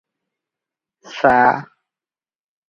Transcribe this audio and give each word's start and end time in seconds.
ସା। 1.17 1.35